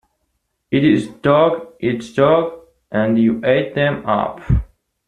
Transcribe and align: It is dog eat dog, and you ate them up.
It 0.71 0.83
is 0.83 1.09
dog 1.09 1.75
eat 1.79 2.15
dog, 2.15 2.53
and 2.91 3.19
you 3.19 3.39
ate 3.45 3.75
them 3.75 4.03
up. 4.07 4.41